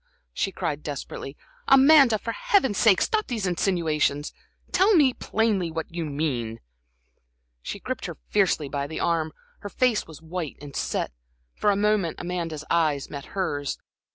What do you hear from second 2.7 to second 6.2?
sake, stop these insinuations! Tell me plainly what you